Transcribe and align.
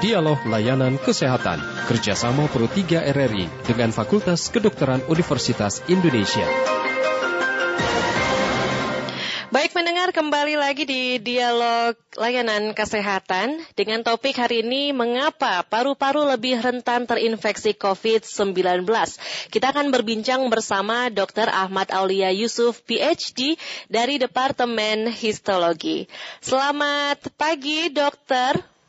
Dialog 0.00 0.40
Layanan 0.48 0.96
Kesehatan 0.96 1.60
kerjasama 1.84 2.48
Pro 2.48 2.64
3 2.64 3.12
RRI 3.12 3.68
dengan 3.68 3.92
Fakultas 3.92 4.48
Kedokteran 4.48 5.04
Universitas 5.12 5.84
Indonesia. 5.92 6.48
Baik 9.52 9.76
mendengar 9.76 10.08
kembali 10.08 10.56
lagi 10.56 10.88
di 10.88 11.20
dialog 11.20 12.00
layanan 12.16 12.72
kesehatan 12.72 13.60
dengan 13.76 14.00
topik 14.00 14.40
hari 14.40 14.64
ini 14.64 14.96
mengapa 14.96 15.60
paru-paru 15.68 16.24
lebih 16.32 16.64
rentan 16.64 17.04
terinfeksi 17.04 17.76
COVID-19. 17.76 18.88
Kita 19.52 19.66
akan 19.68 19.92
berbincang 19.92 20.48
bersama 20.48 21.12
Dr. 21.12 21.52
Ahmad 21.52 21.92
Aulia 21.92 22.32
Yusuf 22.32 22.80
PhD 22.88 23.60
dari 23.92 24.16
Departemen 24.16 25.12
Histologi. 25.12 26.08
Selamat 26.40 27.20
pagi 27.36 27.92
dokter. 27.92 28.79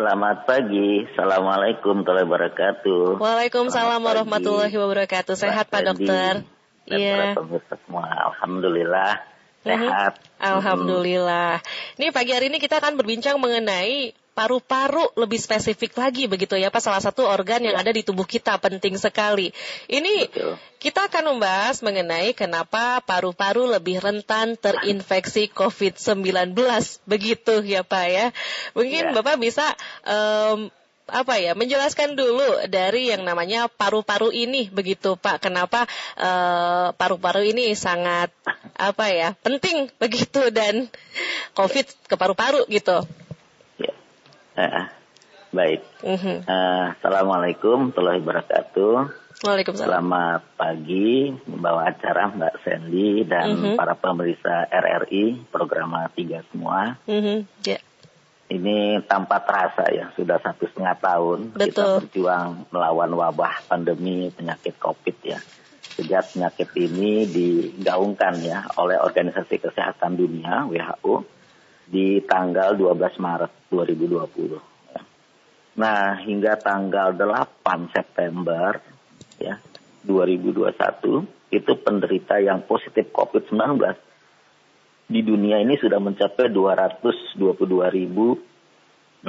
Selamat 0.00 0.48
pagi, 0.48 1.04
Assalamualaikum 1.12 2.00
warahmatullahi 2.00 2.24
wabarakatuh. 2.24 3.20
Waalaikumsalam 3.20 4.00
warahmatullahi 4.00 4.72
wabarakatuh. 4.72 5.36
Sehat 5.36 5.68
Pak 5.68 5.92
Dokter? 5.92 6.40
Iya. 6.88 7.36
semua, 7.36 8.08
Alhamdulillah 8.32 9.20
Mhm. 9.60 9.68
sehat. 9.68 10.12
Alhamdulillah. 10.40 11.60
Ini 12.00 12.16
pagi 12.16 12.32
hari 12.32 12.48
ini 12.48 12.56
kita 12.56 12.80
akan 12.80 12.96
berbincang 12.96 13.36
mengenai 13.44 14.16
paru-paru 14.40 15.04
lebih 15.20 15.36
spesifik 15.36 16.00
lagi 16.00 16.24
begitu 16.24 16.56
ya 16.56 16.72
Pak 16.72 16.80
salah 16.80 17.04
satu 17.04 17.28
organ 17.28 17.60
yang 17.60 17.76
ya. 17.76 17.84
ada 17.84 17.92
di 17.92 18.00
tubuh 18.00 18.24
kita 18.24 18.56
penting 18.56 18.96
sekali. 18.96 19.52
Ini 19.84 20.32
Betul. 20.32 20.56
kita 20.80 21.12
akan 21.12 21.36
membahas 21.36 21.84
mengenai 21.84 22.32
kenapa 22.32 23.04
paru-paru 23.04 23.68
lebih 23.68 24.00
rentan 24.00 24.56
terinfeksi 24.56 25.52
COVID-19 25.52 26.56
begitu 27.04 27.60
ya 27.68 27.84
Pak 27.84 28.06
ya. 28.08 28.26
Mungkin 28.72 29.12
ya. 29.12 29.14
Bapak 29.20 29.36
bisa 29.36 29.76
um, 30.08 30.72
apa 31.04 31.36
ya 31.36 31.52
menjelaskan 31.52 32.16
dulu 32.16 32.64
dari 32.72 33.12
yang 33.12 33.20
namanya 33.20 33.68
paru-paru 33.68 34.32
ini 34.32 34.72
begitu 34.72 35.20
Pak 35.20 35.44
kenapa 35.44 35.84
uh, 36.16 36.96
paru-paru 36.96 37.44
ini 37.44 37.76
sangat 37.76 38.32
apa 38.80 39.12
ya 39.12 39.36
penting 39.44 39.92
begitu 40.00 40.48
dan 40.48 40.88
COVID 41.52 42.08
ke 42.08 42.14
paru-paru 42.16 42.64
gitu. 42.72 43.04
Uh, 44.60 44.84
baik. 45.56 45.80
Uh, 46.04 46.92
Assalamualaikum 47.00 47.88
warahmatullahi 47.88 48.20
wabarakatuh. 48.20 48.94
Waalaikumsalam. 49.40 49.88
Selamat 49.88 50.42
pagi 50.60 51.32
membawa 51.48 51.88
acara 51.88 52.28
Mbak 52.28 52.54
Sandy 52.60 53.24
dan 53.24 53.56
uh-huh. 53.56 53.76
para 53.80 53.96
pemerintah 53.96 54.68
RRI 54.68 55.48
program 55.48 55.96
tiga 56.12 56.44
semua. 56.52 57.00
Uh-huh. 57.08 57.48
Yeah 57.64 57.80
ini 58.50 58.98
tanpa 59.06 59.38
terasa 59.46 59.86
ya 59.94 60.10
sudah 60.18 60.42
satu 60.42 60.66
setengah 60.66 60.98
tahun 60.98 61.38
Betul. 61.54 61.70
kita 61.70 61.82
berjuang 62.02 62.66
melawan 62.74 63.10
wabah 63.14 63.62
pandemi 63.70 64.28
penyakit 64.34 64.74
COVID 64.76 65.16
ya. 65.22 65.38
Sejak 65.94 66.34
penyakit 66.34 66.68
ini 66.74 67.30
digaungkan 67.30 68.42
ya 68.42 68.66
oleh 68.74 68.98
Organisasi 68.98 69.62
Kesehatan 69.62 70.18
Dunia 70.18 70.66
WHO 70.66 71.39
di 71.90 72.22
tanggal 72.22 72.78
12 72.78 73.18
Maret 73.18 73.66
2020. 73.66 74.94
Ya. 74.94 75.02
Nah 75.74 76.22
hingga 76.22 76.54
tanggal 76.54 77.18
8 77.18 77.90
September 77.90 78.78
ya 79.42 79.58
2021 80.06 80.70
itu 81.50 81.72
penderita 81.82 82.38
yang 82.38 82.62
positif 82.62 83.10
COVID-19 83.10 83.82
di 85.10 85.26
dunia 85.26 85.58
ini 85.58 85.74
sudah 85.74 85.98
mencapai 85.98 86.54
222.663 86.54 89.26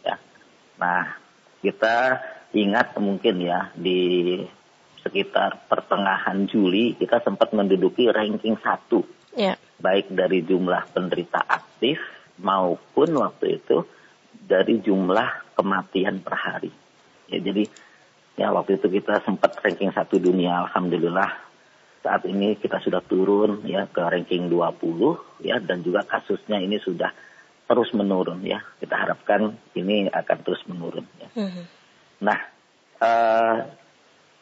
ya. 0.05 0.21
Nah, 0.77 1.17
kita 1.65 2.21
ingat 2.53 2.93
mungkin 2.99 3.39
ya 3.41 3.71
di 3.73 4.37
sekitar 5.01 5.65
pertengahan 5.65 6.45
Juli 6.45 6.95
kita 6.95 7.21
sempat 7.25 7.51
menduduki 7.51 8.07
ranking 8.09 8.57
satu, 8.61 9.03
yeah. 9.33 9.57
baik 9.81 10.13
dari 10.13 10.45
jumlah 10.45 10.93
penderita 10.93 11.41
aktif 11.41 11.97
maupun 12.41 13.09
waktu 13.17 13.61
itu 13.61 13.85
dari 14.31 14.81
jumlah 14.81 15.57
kematian 15.57 16.21
per 16.21 16.35
hari. 16.37 16.71
Ya, 17.31 17.39
jadi 17.39 17.63
Ya 18.39 18.49
waktu 18.49 18.79
itu 18.79 18.87
kita 18.87 19.19
sempat 19.21 19.59
ranking 19.59 19.91
satu 19.91 20.17
dunia, 20.17 20.65
alhamdulillah. 20.65 21.51
Saat 22.01 22.25
ini 22.25 22.57
kita 22.57 22.81
sudah 22.81 23.05
turun 23.05 23.61
ya 23.67 23.85
ke 23.85 24.01
ranking 24.01 24.49
20 24.49 25.45
ya 25.45 25.61
dan 25.61 25.85
juga 25.85 26.01
kasusnya 26.01 26.57
ini 26.57 26.81
sudah 26.81 27.13
terus 27.69 27.93
menurun 27.93 28.41
ya. 28.41 28.63
Kita 28.81 28.97
harapkan 28.97 29.53
ini 29.77 30.09
akan 30.09 30.37
terus 30.41 30.65
menurun 30.65 31.05
ya. 31.21 31.29
Mm-hmm. 31.37 31.65
Nah, 32.25 32.39
uh, 33.03 33.57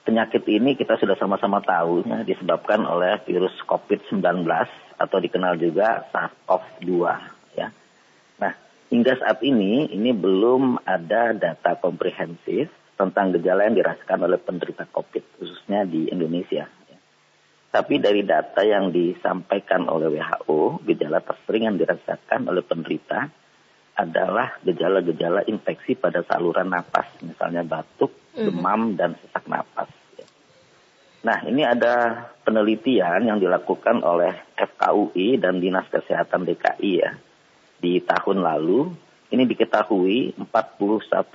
penyakit 0.04 0.44
ini 0.50 0.76
kita 0.76 1.00
sudah 1.00 1.16
sama-sama 1.20 1.64
tahu 1.64 2.04
ya 2.08 2.24
disebabkan 2.24 2.84
oleh 2.84 3.22
virus 3.24 3.56
COVID-19 3.64 4.24
atau 5.00 5.18
dikenal 5.18 5.56
juga 5.56 6.08
SARS-CoV-2 6.12 6.94
ya. 7.56 7.72
Nah, 8.40 8.54
hingga 8.92 9.16
saat 9.20 9.40
ini 9.46 9.92
ini 9.92 10.12
belum 10.12 10.84
ada 10.84 11.32
data 11.32 11.80
komprehensif 11.80 12.68
tentang 13.00 13.32
gejala 13.32 13.64
yang 13.72 13.80
dirasakan 13.80 14.28
oleh 14.28 14.36
penderita 14.44 14.84
COVID, 14.92 15.40
khususnya 15.40 15.88
di 15.88 16.12
Indonesia. 16.12 16.68
Tapi 17.70 18.02
dari 18.02 18.26
data 18.26 18.66
yang 18.66 18.90
disampaikan 18.90 19.86
oleh 19.86 20.10
WHO, 20.10 20.84
gejala 20.90 21.22
tersering 21.22 21.70
yang 21.70 21.78
dirasakan 21.78 22.50
oleh 22.50 22.66
penderita 22.66 23.30
adalah 24.00 24.56
gejala-gejala 24.64 25.44
infeksi 25.52 26.00
pada 26.00 26.24
saluran 26.24 26.72
napas, 26.72 27.12
misalnya 27.20 27.68
batuk, 27.68 28.16
mhm. 28.40 28.48
demam, 28.48 28.82
dan 28.96 29.20
sesak 29.20 29.44
napas. 29.52 29.92
Nah, 31.20 31.44
ini 31.44 31.68
ada 31.68 32.32
penelitian 32.48 33.28
yang 33.28 33.44
dilakukan 33.44 34.00
oleh 34.08 34.32
FKUI 34.56 35.36
dan 35.36 35.60
Dinas 35.60 35.92
Kesehatan 35.92 36.48
DKI 36.48 36.94
ya 36.96 37.12
di 37.80 38.00
tahun 38.04 38.40
lalu 38.44 38.92
ini 39.30 39.44
diketahui 39.46 40.40
41 40.42 40.50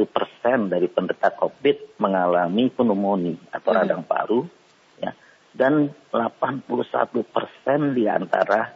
persen 0.09 0.67
dari 0.67 0.89
penderita 0.91 1.31
COVID 1.37 2.01
mengalami 2.01 2.73
pneumonia 2.73 3.39
atau 3.55 3.71
hmm. 3.71 3.79
radang 3.79 4.03
paru, 4.03 4.41
ya, 4.99 5.15
dan 5.55 5.93
81 6.11 6.65
persen 7.29 7.95
di 7.95 8.09
antara 8.11 8.75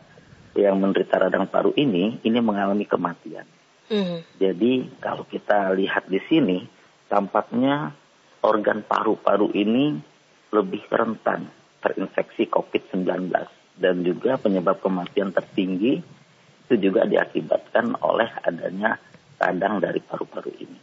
yang 0.55 0.79
menderita 0.79 1.19
radang 1.19 1.51
paru 1.51 1.75
ini 1.75 2.23
ini 2.23 2.39
mengalami 2.39 2.87
kematian. 2.87 3.58
Hmm. 3.89 4.21
Jadi 4.37 5.01
kalau 5.01 5.25
kita 5.25 5.73
lihat 5.73 6.09
di 6.13 6.21
sini, 6.29 6.65
tampaknya 7.09 7.93
organ 8.45 8.85
paru-paru 8.85 9.51
ini 9.57 9.97
lebih 10.53 10.85
rentan 10.89 11.49
terinfeksi 11.81 12.49
COVID-19 12.49 13.33
dan 13.79 13.97
juga 14.03 14.37
penyebab 14.37 14.83
kematian 14.83 15.31
tertinggi 15.31 16.03
itu 16.69 16.75
juga 16.77 17.09
diakibatkan 17.09 17.97
oleh 18.05 18.29
adanya 18.45 19.01
radang 19.41 19.81
dari 19.81 20.05
paru-paru 20.05 20.53
ini. 20.53 20.81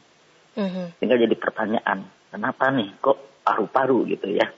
Mm-hmm. 0.55 0.85
Sehingga 0.97 1.17
jadi 1.19 1.35
pertanyaan, 1.37 1.99
kenapa 2.31 2.71
nih 2.73 2.89
kok 3.03 3.43
paru-paru 3.45 4.09
gitu 4.09 4.33
ya? 4.33 4.49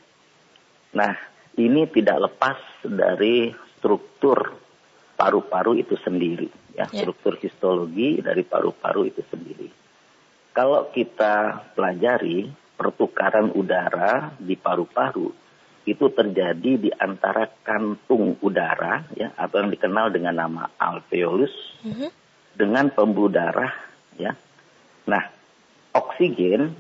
Nah, 0.96 1.14
ini 1.60 1.90
tidak 1.92 2.32
lepas 2.32 2.58
dari 2.86 3.52
struktur 3.76 4.56
paru-paru 5.18 5.76
itu 5.76 5.98
sendiri, 6.00 6.48
ya, 6.78 6.86
yeah. 6.86 6.88
struktur 6.94 7.42
histologi 7.42 8.22
dari 8.22 8.46
paru-paru 8.46 9.10
itu 9.10 9.26
sendiri. 9.28 9.68
kalau 10.54 10.90
kita 10.90 11.70
pelajari 11.78 12.50
pertukaran 12.78 13.54
udara 13.54 14.34
di 14.38 14.54
paru-paru 14.58 15.30
itu 15.88 16.06
terjadi 16.12 16.72
di 16.78 16.90
antara 16.92 17.48
kantung 17.64 18.36
udara 18.44 19.08
ya 19.16 19.32
atau 19.40 19.64
yang 19.64 19.72
dikenal 19.72 20.12
dengan 20.12 20.36
nama 20.36 20.68
alveolus 20.76 21.54
mm 21.82 21.94
-hmm. 21.96 22.10
dengan 22.60 22.92
pembuluh 22.92 23.32
darah 23.32 23.72
ya. 24.20 24.36
Nah, 25.08 25.24
oksigen 25.96 26.76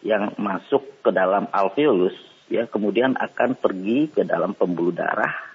yang 0.00 0.32
masuk 0.40 1.04
ke 1.04 1.10
dalam 1.12 1.44
alveolus 1.52 2.16
ya 2.48 2.64
kemudian 2.64 3.20
akan 3.20 3.52
pergi 3.52 4.08
ke 4.08 4.24
dalam 4.24 4.56
pembuluh 4.56 4.96
darah 4.96 5.36
ya. 5.36 5.47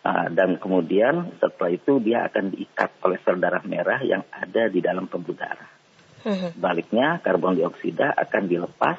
Uh, 0.00 0.32
dan 0.32 0.56
kemudian 0.56 1.28
setelah 1.36 1.76
itu 1.76 2.00
dia 2.00 2.24
akan 2.24 2.56
diikat 2.56 3.04
oleh 3.04 3.20
sel 3.20 3.36
darah 3.36 3.60
merah 3.68 4.00
yang 4.00 4.24
ada 4.32 4.72
di 4.72 4.80
dalam 4.80 5.04
pembuluh 5.04 5.36
darah. 5.36 5.68
Mm 6.24 6.36
-hmm. 6.36 6.50
Baliknya 6.56 7.08
karbon 7.20 7.60
dioksida 7.60 8.16
akan 8.16 8.42
dilepas 8.48 8.96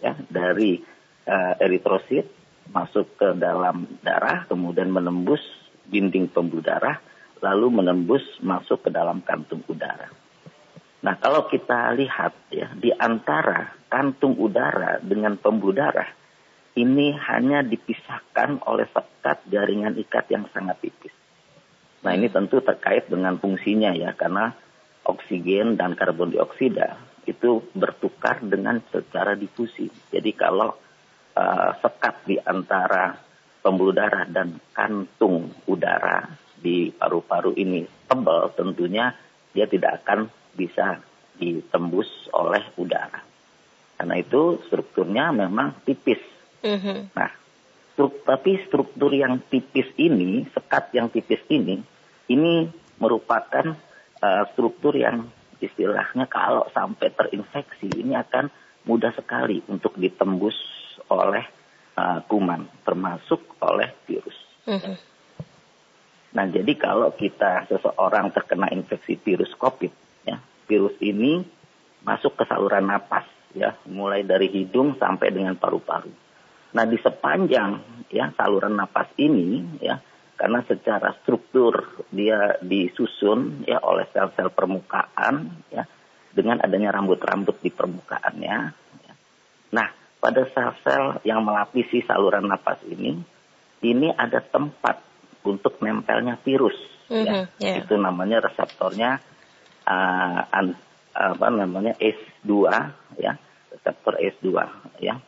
ya 0.00 0.16
dari 0.32 0.80
uh, 1.28 1.60
eritrosit 1.60 2.24
masuk 2.72 3.20
ke 3.20 3.28
dalam 3.36 4.00
darah, 4.00 4.48
kemudian 4.48 4.88
menembus 4.88 5.42
dinding 5.84 6.30
pembuluh 6.32 6.64
darah, 6.64 7.02
lalu 7.42 7.82
menembus 7.82 8.22
masuk 8.40 8.88
ke 8.88 8.90
dalam 8.94 9.20
kantung 9.20 9.60
udara. 9.66 10.08
Nah, 11.00 11.16
kalau 11.16 11.48
kita 11.48 11.96
lihat 11.96 12.52
ya 12.52 12.72
di 12.76 12.92
antara 12.92 13.72
kantung 13.88 14.36
udara 14.36 15.00
dengan 15.00 15.36
pembuluh 15.40 15.76
darah 15.76 16.19
ini 16.78 17.16
hanya 17.16 17.66
dipisahkan 17.66 18.62
oleh 18.66 18.86
sekat 18.90 19.42
jaringan 19.50 19.98
ikat 19.98 20.30
yang 20.30 20.46
sangat 20.54 20.78
tipis. 20.78 21.14
Nah, 22.00 22.16
ini 22.16 22.32
tentu 22.32 22.62
terkait 22.64 23.10
dengan 23.10 23.36
fungsinya 23.36 23.92
ya 23.92 24.16
karena 24.16 24.54
oksigen 25.04 25.74
dan 25.76 25.98
karbon 25.98 26.32
dioksida 26.32 26.96
itu 27.28 27.60
bertukar 27.76 28.40
dengan 28.40 28.80
secara 28.88 29.36
difusi. 29.36 29.90
Jadi 30.08 30.30
kalau 30.32 30.72
uh, 31.36 31.70
sekat 31.82 32.24
di 32.24 32.36
antara 32.40 33.18
pembuluh 33.60 33.92
darah 33.92 34.24
dan 34.24 34.56
kantung 34.72 35.52
udara 35.68 36.32
di 36.56 36.88
paru-paru 36.92 37.52
ini 37.56 37.84
tebal, 38.08 38.52
tentunya 38.56 39.12
dia 39.52 39.68
tidak 39.68 40.04
akan 40.04 40.32
bisa 40.56 41.00
ditembus 41.36 42.08
oleh 42.32 42.64
udara. 42.76 43.20
Karena 44.00 44.16
itu 44.16 44.64
strukturnya 44.64 45.32
memang 45.32 45.84
tipis. 45.84 46.20
Mm-hmm. 46.60 46.98
Nah, 47.16 47.30
struk, 47.94 48.24
tapi 48.24 48.60
struktur 48.68 49.10
yang 49.12 49.40
tipis 49.48 49.88
ini, 49.96 50.44
sekat 50.52 50.92
yang 50.96 51.08
tipis 51.08 51.40
ini, 51.48 51.80
ini 52.28 52.68
merupakan 53.00 53.76
uh, 54.20 54.44
struktur 54.52 54.96
yang 54.96 55.28
istilahnya 55.60 56.24
kalau 56.28 56.68
sampai 56.72 57.12
terinfeksi 57.12 57.92
ini 58.00 58.16
akan 58.16 58.48
mudah 58.88 59.12
sekali 59.12 59.60
untuk 59.68 59.96
ditembus 60.00 60.56
oleh 61.12 61.44
uh, 61.96 62.24
kuman, 62.24 62.68
termasuk 62.84 63.40
oleh 63.60 63.92
virus. 64.08 64.38
Mm-hmm. 64.64 64.96
Nah, 66.30 66.46
jadi 66.46 66.72
kalau 66.78 67.10
kita 67.10 67.66
seseorang 67.66 68.30
terkena 68.30 68.70
infeksi 68.70 69.18
virus 69.18 69.50
COVID, 69.58 69.90
ya, 70.28 70.38
virus 70.70 70.94
ini 71.02 71.42
masuk 72.06 72.38
ke 72.38 72.46
saluran 72.46 72.86
napas, 72.86 73.26
ya, 73.52 73.74
mulai 73.90 74.22
dari 74.22 74.46
hidung 74.46 74.94
sampai 74.94 75.34
dengan 75.34 75.58
paru-paru. 75.58 76.29
Nah, 76.70 76.84
di 76.86 76.98
sepanjang 76.98 78.04
ya 78.10 78.30
saluran 78.34 78.78
napas 78.78 79.10
ini, 79.18 79.78
ya, 79.82 79.98
karena 80.38 80.62
secara 80.66 81.14
struktur 81.22 82.06
dia 82.10 82.58
disusun 82.62 83.66
ya 83.66 83.82
oleh 83.82 84.06
sel-sel 84.10 84.50
permukaan, 84.54 85.66
ya, 85.70 85.86
dengan 86.30 86.62
adanya 86.62 86.94
rambut-rambut 86.94 87.58
di 87.58 87.70
permukaannya. 87.74 88.56
Ya. 89.02 89.12
Nah, 89.74 89.88
pada 90.22 90.46
sel-sel 90.46 91.22
yang 91.26 91.42
melapisi 91.42 92.02
saluran 92.06 92.46
napas 92.46 92.78
ini, 92.86 93.18
ini 93.82 94.08
ada 94.14 94.38
tempat 94.38 95.02
untuk 95.42 95.80
nempelnya 95.80 96.36
virus. 96.40 96.76
Mm-hmm, 97.10 97.58
ya. 97.58 97.66
Yeah. 97.66 97.76
Itu 97.82 97.98
namanya 97.98 98.46
reseptornya 98.46 99.18
uh, 99.88 100.40
an, 100.46 100.78
apa 101.10 101.46
namanya 101.50 101.98
S2 101.98 102.50
ya, 103.18 103.34
reseptor 103.74 104.14
S2 104.20 104.48
ya. 105.02 105.18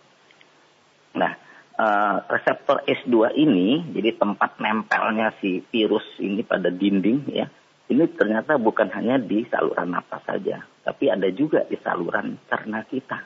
Nah, 1.17 1.33
uh, 1.77 2.17
reseptor 2.29 2.85
S2 2.85 3.37
ini 3.37 3.93
jadi 3.93 4.17
tempat 4.17 4.57
nempelnya 4.61 5.33
si 5.41 5.61
virus 5.73 6.05
ini 6.21 6.45
pada 6.45 6.69
dinding 6.69 7.29
ya. 7.33 7.47
Ini 7.93 8.09
ternyata 8.17 8.57
bukan 8.57 8.89
hanya 8.95 9.21
di 9.21 9.45
saluran 9.53 9.93
napas 9.93 10.25
saja, 10.25 10.65
tapi 10.81 11.13
ada 11.13 11.29
juga 11.29 11.67
di 11.69 11.77
saluran 11.77 12.41
cerna 12.49 12.87
kita 12.89 13.21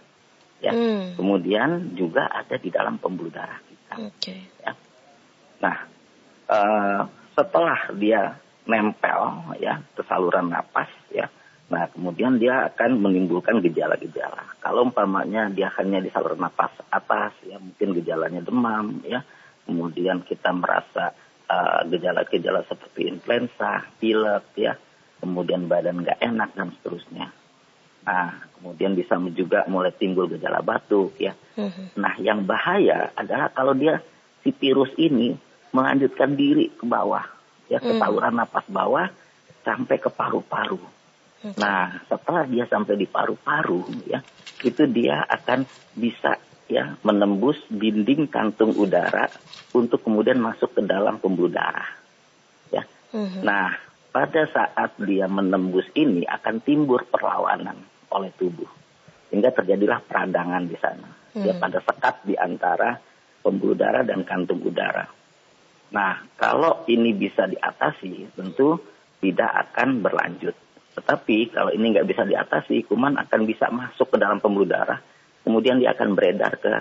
ya. 0.61 0.73
Hmm. 0.75 1.15
Kemudian 1.15 1.95
juga 1.95 2.27
ada 2.27 2.57
di 2.59 2.73
dalam 2.73 2.99
pembuluh 2.99 3.31
darah 3.31 3.61
kita. 3.63 3.95
Okay. 4.17 4.41
Ya. 4.65 4.73
Nah, 5.63 5.77
uh, 6.51 7.01
setelah 7.37 7.95
dia 7.95 8.41
nempel 8.67 9.55
ya 9.63 9.79
ke 9.95 10.03
saluran 10.11 10.51
napas 10.51 10.91
ya, 11.15 11.31
nah 11.67 11.91
kemudian 11.91 12.39
dia 12.39 12.71
akan 12.71 13.03
menimbulkan 13.03 13.59
gejala-gejala. 13.59 14.55
Kalau 14.63 14.87
umpamanya 14.87 15.51
dia 15.51 15.67
hanya 15.75 15.99
di 15.99 16.15
saluran 16.15 16.39
napas 16.39 16.71
atas 16.91 17.35
ya 17.43 17.59
mungkin 17.59 17.91
gejalanya 17.99 18.39
demam 18.43 19.03
ya, 19.03 19.27
kemudian 19.67 20.23
kita 20.23 20.55
merasa 20.55 21.11
uh, 21.51 21.83
gejala-gejala 21.91 22.63
seperti 22.71 23.11
influenza, 23.11 23.83
pilek 23.99 24.47
ya, 24.55 24.79
kemudian 25.19 25.67
badan 25.67 26.07
nggak 26.07 26.23
enak 26.23 26.51
dan 26.55 26.71
seterusnya. 26.79 27.35
Nah, 28.07 28.39
kemudian 28.55 28.95
bisa 28.95 29.19
juga 29.35 29.67
mulai 29.67 29.91
timbul 29.91 30.31
gejala 30.31 30.63
batuk 30.63 31.19
ya. 31.19 31.35
Mm-hmm. 31.59 31.99
Nah, 31.99 32.15
yang 32.23 32.47
bahaya 32.47 33.11
adalah 33.19 33.51
kalau 33.51 33.75
dia 33.75 33.99
si 34.47 34.55
virus 34.55 34.95
ini 34.95 35.35
melanjutkan 35.75 36.39
diri 36.39 36.71
ke 36.71 36.87
bawah, 36.87 37.27
ya 37.67 37.83
ke 37.83 37.91
mm. 37.91 37.99
saluran 37.99 38.39
napas 38.39 38.63
bawah 38.71 39.11
sampai 39.67 39.99
ke 39.99 40.07
paru-paru. 40.07 40.79
Okay. 41.43 41.59
Nah, 41.61 42.01
setelah 42.09 42.45
dia 42.49 42.65
sampai 42.69 42.95
di 42.97 43.07
paru-paru 43.09 44.09
ya, 44.09 44.21
itu 44.65 44.83
dia 44.89 45.25
akan 45.25 45.69
bisa 45.93 46.41
ya 46.67 46.99
menembus 47.05 47.61
dinding 47.71 48.27
kantung 48.27 48.75
udara 48.75 49.31
untuk 49.77 50.03
kemudian 50.03 50.41
masuk 50.41 50.73
ke 50.73 50.83
dalam 50.83 51.21
pembuluh 51.21 51.53
darah. 51.53 51.91
Ya. 52.73 52.89
Mm-hmm. 53.13 53.43
Nah, 53.45 53.77
pada 54.11 54.49
saat 54.49 54.97
dia 54.97 55.29
menembus 55.29 55.85
ini 55.93 56.25
akan 56.25 56.65
timbul 56.65 57.05
perlawanan 57.05 57.77
oleh 58.09 58.33
tubuh. 58.33 58.69
Sehingga 59.29 59.53
terjadilah 59.53 60.01
peradangan 60.07 60.65
di 60.65 60.77
sana. 60.81 61.11
Hmm. 61.37 61.45
Ya, 61.45 61.53
pada 61.61 61.85
sekat 61.85 62.25
di 62.25 62.33
antara 62.33 62.97
pembuluh 63.45 63.77
darah 63.77 64.01
dan 64.07 64.25
kantung 64.25 64.65
udara. 64.65 65.05
Nah, 65.93 66.25
kalau 66.41 66.89
ini 66.89 67.13
bisa 67.13 67.45
diatasi, 67.45 68.33
tentu 68.33 68.81
tidak 69.21 69.69
akan 69.69 70.01
berlanjut. 70.01 70.57
Tetapi 70.97 71.53
kalau 71.53 71.71
ini 71.71 71.93
nggak 71.93 72.09
bisa 72.09 72.25
diatasi, 72.25 72.89
kuman 72.89 73.21
akan 73.21 73.41
bisa 73.45 73.69
masuk 73.69 74.11
ke 74.13 74.17
dalam 74.17 74.41
pembuluh 74.41 74.69
darah, 74.69 74.99
kemudian 75.45 75.77
dia 75.77 75.93
akan 75.93 76.17
beredar 76.17 76.57
ke 76.57 76.73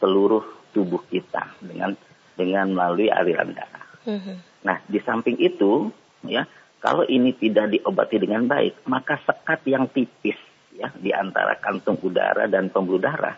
seluruh 0.00 0.72
tubuh 0.72 1.04
kita 1.06 1.60
dengan 1.60 1.92
dengan 2.34 2.72
melalui 2.72 3.12
aliran 3.12 3.52
darah. 3.52 3.86
Hmm. 4.08 4.40
Nah, 4.64 4.80
di 4.88 4.96
samping 5.04 5.36
itu, 5.36 5.92
ya, 6.24 6.48
kalau 6.80 7.04
ini 7.04 7.36
tidak 7.36 7.76
diobati 7.76 8.16
dengan 8.16 8.48
baik, 8.48 8.88
maka 8.88 9.20
sekat 9.20 9.60
yang 9.68 9.92
tipis 9.92 10.40
ya 10.72 10.88
di 10.96 11.12
antara 11.12 11.60
kantung 11.60 12.00
udara 12.00 12.48
dan 12.48 12.72
pembuluh 12.72 13.04
darah 13.04 13.36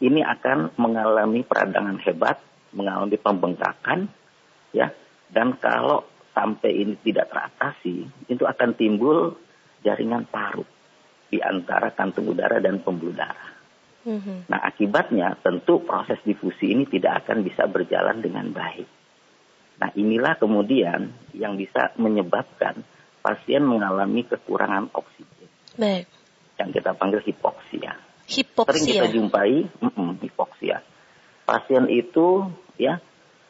ini 0.00 0.24
akan 0.24 0.80
mengalami 0.80 1.44
peradangan 1.44 2.00
hebat, 2.00 2.40
mengalami 2.72 3.20
pembengkakan 3.20 4.08
ya 4.72 4.88
dan 5.28 5.54
kalau 5.60 6.08
sampai 6.32 6.72
ini 6.72 6.94
tidak 7.04 7.28
teratasi 7.28 8.08
itu 8.32 8.44
akan 8.48 8.72
timbul 8.78 9.36
jaringan 9.84 10.28
parut 10.28 10.66
di 11.30 11.38
antara 11.38 11.94
kantung 11.94 12.30
udara 12.30 12.58
dan 12.58 12.82
pembuluh 12.82 13.14
darah. 13.14 13.52
Mm-hmm. 14.00 14.48
Nah 14.48 14.60
akibatnya 14.64 15.36
tentu 15.44 15.84
proses 15.84 16.18
difusi 16.24 16.72
ini 16.72 16.88
tidak 16.88 17.24
akan 17.26 17.44
bisa 17.44 17.68
berjalan 17.68 18.24
dengan 18.24 18.48
baik. 18.50 18.88
Nah 19.80 19.90
inilah 19.96 20.40
kemudian 20.40 21.12
yang 21.36 21.56
bisa 21.60 21.92
menyebabkan 22.00 22.80
pasien 23.20 23.64
mengalami 23.64 24.24
kekurangan 24.24 24.88
oksigen. 24.92 25.48
Baik 25.76 26.08
yang 26.60 26.70
kita 26.76 26.92
panggil 26.92 27.24
hipoksia. 27.24 27.96
Hipoksia. 28.28 28.68
Sering 28.76 28.84
kita 28.84 29.06
jumpai 29.08 29.64
mm 29.80 29.90
-mm, 29.96 30.10
hipoksia. 30.20 30.84
Pasien 31.48 31.88
itu 31.88 32.52
ya 32.76 33.00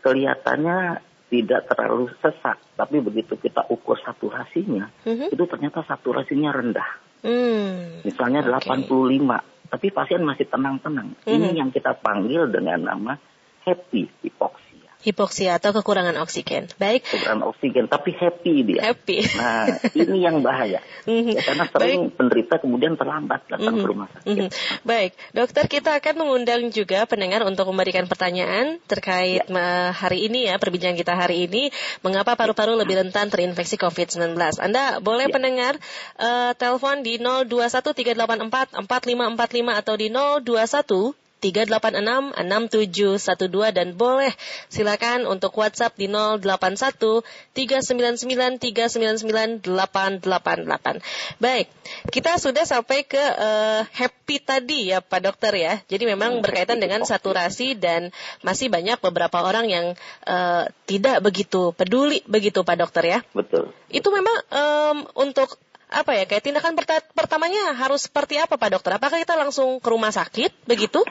kelihatannya 0.06 1.02
tidak 1.30 1.70
terlalu 1.70 2.10
sesak, 2.18 2.58
tapi 2.74 2.98
begitu 2.98 3.38
kita 3.38 3.64
ukur 3.70 3.96
saturasinya, 4.02 4.90
mm-hmm. 5.06 5.30
itu 5.30 5.44
ternyata 5.46 5.86
saturasinya 5.86 6.50
rendah. 6.50 6.90
Mm. 7.22 8.02
Misalnya 8.02 8.42
okay. 8.42 8.90
85, 8.90 9.70
tapi 9.70 9.86
pasien 9.94 10.26
masih 10.26 10.50
tenang-tenang. 10.50 11.14
Mm-hmm. 11.14 11.30
Ini 11.30 11.48
yang 11.54 11.70
kita 11.70 11.94
panggil 12.02 12.50
dengan 12.50 12.82
nama 12.82 13.14
happy 13.62 14.10
hipoksia. 14.26 14.69
Hipoksia 15.00 15.56
atau 15.56 15.72
kekurangan 15.72 16.12
oksigen. 16.20 16.68
Baik. 16.76 17.08
Kekurangan 17.08 17.48
oksigen, 17.48 17.88
tapi 17.88 18.12
happy 18.12 18.54
dia. 18.68 18.92
Happy. 18.92 19.18
Nah, 19.40 19.72
ini 19.96 20.20
yang 20.20 20.44
bahaya. 20.44 20.84
Mhm. 21.08 21.32
ya, 21.32 21.40
karena 21.40 21.64
sering 21.72 22.12
Baik. 22.12 22.16
penderita 22.20 22.60
kemudian 22.60 22.92
terlambat 23.00 23.40
datang 23.48 23.72
mm-hmm. 23.72 23.80
ke 23.80 23.88
rumah 23.88 24.12
sakit. 24.12 24.28
Mm-hmm. 24.28 24.84
Baik, 24.84 25.16
dokter 25.32 25.64
kita 25.64 25.96
akan 25.96 26.14
mengundang 26.20 26.68
juga 26.68 27.08
pendengar 27.08 27.40
untuk 27.48 27.64
memberikan 27.72 28.04
pertanyaan 28.04 28.76
terkait 28.84 29.48
ya. 29.48 29.96
hari 29.96 30.28
ini 30.28 30.52
ya, 30.52 30.60
perbincangan 30.60 30.98
kita 30.98 31.16
hari 31.16 31.48
ini, 31.48 31.72
mengapa 32.04 32.36
paru-paru 32.36 32.76
lebih 32.76 33.00
rentan 33.00 33.32
terinfeksi 33.32 33.80
COVID-19. 33.80 34.36
Anda 34.60 35.00
boleh 35.00 35.30
ya. 35.30 35.32
pendengar 35.32 35.80
uh, 36.20 36.52
telepon 36.52 37.00
di 37.00 37.16
0213844545 37.16 39.80
atau 39.80 39.94
di 39.96 40.12
021 40.12 41.29
386 41.40 42.36
6712 42.36 43.72
dan 43.72 43.88
boleh 43.96 44.30
silakan 44.68 45.24
untuk 45.24 45.56
WhatsApp 45.56 45.96
di 45.96 46.06
081 46.06 47.24
399 47.56 48.60
399 48.60 49.64
888. 49.64 51.40
Baik, 51.40 51.66
kita 52.12 52.36
sudah 52.36 52.68
sampai 52.68 53.08
ke 53.08 53.18
uh, 53.18 53.82
happy 53.90 54.36
tadi 54.44 54.92
ya 54.92 55.00
Pak 55.00 55.20
Dokter 55.24 55.52
ya. 55.56 55.74
Jadi 55.88 56.04
memang 56.04 56.38
hmm, 56.38 56.44
berkaitan 56.44 56.78
dengan 56.78 57.02
saturasi 57.02 57.74
dan 57.80 58.12
masih 58.44 58.68
banyak 58.68 59.00
beberapa 59.00 59.40
orang 59.40 59.66
yang 59.72 59.86
uh, 60.28 60.68
tidak 60.84 61.24
begitu 61.24 61.72
peduli 61.72 62.20
begitu 62.28 62.60
Pak 62.60 62.76
Dokter 62.76 63.04
ya. 63.08 63.18
Betul. 63.32 63.72
Itu 63.88 64.12
memang 64.12 64.36
um, 64.52 64.98
untuk 65.16 65.56
apa 65.90 66.14
ya 66.14 66.22
kayak 66.22 66.46
tindakan 66.46 66.78
pertamanya 67.18 67.74
harus 67.74 68.06
seperti 68.06 68.38
apa 68.38 68.54
Pak 68.54 68.70
Dokter? 68.78 68.94
Apakah 68.94 69.18
kita 69.18 69.34
langsung 69.34 69.82
ke 69.82 69.88
rumah 69.90 70.14
sakit 70.14 70.54
begitu? 70.70 71.02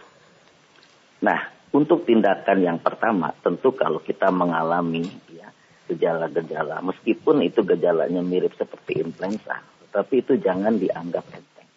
Nah, 1.20 1.40
untuk 1.70 2.08
tindakan 2.08 2.60
yang 2.64 2.80
pertama, 2.82 3.36
tentu 3.44 3.76
kalau 3.76 4.02
kita 4.02 4.32
mengalami 4.34 5.06
ya 5.30 5.52
gejala-gejala, 5.86 6.82
meskipun 6.82 7.46
itu 7.46 7.62
gejalanya 7.62 8.22
mirip 8.26 8.56
seperti 8.56 9.06
influenza, 9.06 9.62
tapi 9.94 10.26
itu 10.26 10.38
jangan 10.40 10.78
dianggap 10.80 11.26
enteng. 11.30 11.70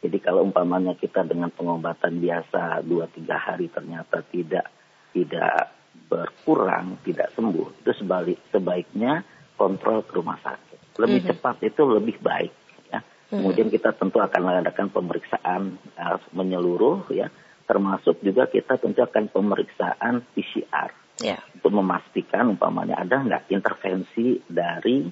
Jadi 0.00 0.16
kalau 0.22 0.44
umpamanya 0.46 0.94
kita 0.94 1.24
dengan 1.26 1.50
pengobatan 1.50 2.20
biasa 2.20 2.84
2-3 2.84 3.26
hari 3.36 3.66
ternyata 3.72 4.22
tidak 4.22 4.70
tidak 5.10 5.72
berkurang, 6.06 7.00
tidak 7.02 7.32
sembuh, 7.32 7.80
itu 7.82 7.90
sebalik 7.96 8.38
sebaiknya 8.52 9.24
kontrol 9.56 10.04
ke 10.04 10.12
rumah 10.20 10.36
sakit. 10.38 11.00
Lebih 11.00 11.20
mm 11.20 11.24
-hmm. 11.24 11.38
cepat 11.40 11.56
itu 11.64 11.82
lebih 11.88 12.16
baik. 12.20 12.52
Ya. 12.92 13.00
Mm 13.00 13.04
-hmm. 13.04 13.36
Kemudian 13.40 13.68
kita 13.72 13.96
tentu 13.96 14.20
akan 14.20 14.40
mengadakan 14.44 14.92
pemeriksaan 14.92 15.80
uh, 15.96 16.20
menyeluruh 16.36 17.08
ya 17.12 17.32
termasuk 17.66 18.22
juga 18.22 18.46
kita 18.46 18.78
tentu 18.78 19.02
akan 19.02 19.26
pemeriksaan 19.28 20.22
PCR 20.32 20.90
yeah. 21.20 21.42
untuk 21.58 21.74
memastikan 21.74 22.54
umpamanya 22.54 23.02
ada 23.02 23.20
nggak 23.20 23.50
intervensi 23.50 24.40
dari 24.46 25.02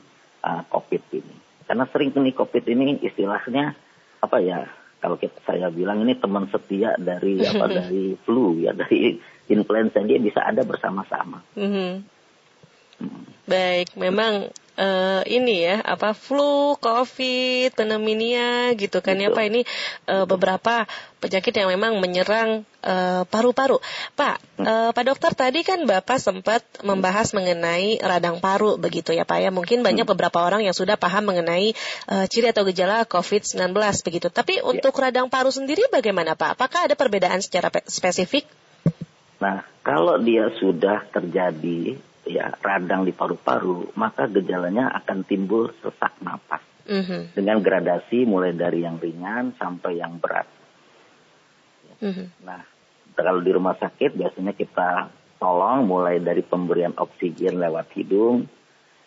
uh, 0.47 0.63
COVID 0.71 1.03
ini. 1.19 1.37
Karena 1.67 1.85
sering 1.91 2.15
ini 2.15 2.31
COVID 2.31 2.65
ini 2.71 3.03
istilahnya 3.03 3.75
apa 4.23 4.39
ya? 4.41 4.63
Kalau 5.05 5.21
kita, 5.21 5.37
saya 5.45 5.69
bilang 5.69 6.01
ini 6.01 6.17
teman 6.17 6.49
setia 6.49 6.97
dari 6.97 7.45
apa 7.51 7.67
dari 7.69 8.17
flu 8.25 8.57
ya 8.63 8.73
dari 8.73 9.21
influenza 9.53 10.01
dia 10.01 10.17
bisa 10.17 10.41
ada 10.41 10.65
bersama-sama. 10.65 11.45
Mm 11.59 11.69
-hmm. 11.69 11.91
hmm. 13.05 13.23
Baik, 13.45 13.93
memang 14.01 14.49
uh, 14.79 15.23
ini 15.27 15.67
ya 15.67 15.83
apa 15.83 16.15
flu, 16.15 16.75
covid, 16.79 17.75
pneumonia 17.75 18.75
gitu 18.75 18.99
kan 19.03 19.19
ya 19.19 19.31
Pak 19.31 19.45
ini 19.47 19.63
uh, 20.11 20.27
beberapa 20.27 20.87
penyakit 21.25 21.57
yang 21.57 21.73
memang 21.73 22.05
menyerang 22.05 22.69
eh, 22.85 23.25
paru-paru. 23.25 23.81
Uh, 23.81 23.83
Pak, 24.13 24.37
uh, 24.61 24.91
Pak 24.93 25.05
Dokter 25.09 25.33
tadi 25.33 25.65
kan 25.65 25.81
Bapak 25.89 26.21
sempat 26.21 26.61
membahas 26.85 27.33
mengenai 27.33 27.97
radang 28.05 28.45
paru 28.45 28.77
begitu 28.77 29.17
ya 29.17 29.25
Pak 29.25 29.41
ya. 29.41 29.49
Mungkin 29.49 29.81
banyak 29.81 30.05
hmm. 30.05 30.13
beberapa 30.13 30.45
orang 30.45 30.69
yang 30.69 30.77
sudah 30.77 31.01
paham 31.01 31.33
mengenai 31.33 31.73
uh, 32.13 32.29
ciri 32.29 32.53
atau 32.53 32.69
gejala 32.69 33.09
COVID-19 33.09 33.73
begitu. 34.05 34.29
Tapi 34.29 34.61
ya. 34.61 34.69
untuk 34.69 34.93
radang 35.01 35.33
paru 35.33 35.49
sendiri 35.49 35.89
bagaimana 35.89 36.37
Pak? 36.37 36.61
Apakah 36.61 36.93
ada 36.93 36.93
perbedaan 36.93 37.41
secara 37.41 37.73
spesifik? 37.89 38.45
Nah, 39.41 39.65
kalau 39.81 40.21
dia 40.21 40.53
sudah 40.61 41.09
terjadi 41.09 41.97
ya 42.25 42.53
radang 42.61 43.05
di 43.05 43.13
paru-paru, 43.13 43.95
maka 43.97 44.29
gejalanya 44.29 44.91
akan 45.03 45.25
timbul 45.25 45.73
sesak 45.81 46.17
napas 46.25 46.65
mm-hmm. 46.89 47.37
dengan 47.37 47.61
gradasi 47.61 48.25
mulai 48.25 48.57
dari 48.57 48.85
yang 48.85 48.97
ringan 48.97 49.57
sampai 49.57 50.01
yang 50.01 50.17
berat. 50.21 50.49
Mm-hmm. 52.01 52.27
Nah, 52.45 52.63
kalau 53.15 53.41
di 53.41 53.51
rumah 53.53 53.77
sakit 53.77 54.17
biasanya 54.17 54.53
kita 54.57 55.13
tolong 55.39 55.85
mulai 55.85 56.19
dari 56.21 56.41
pemberian 56.41 56.97
oksigen 56.97 57.61
lewat 57.61 57.93
hidung, 57.97 58.49